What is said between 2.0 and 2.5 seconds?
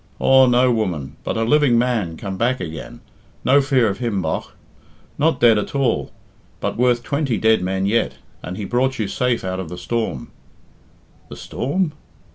come